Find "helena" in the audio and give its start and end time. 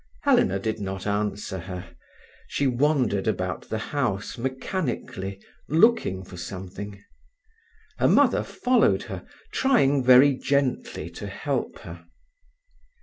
0.23-0.57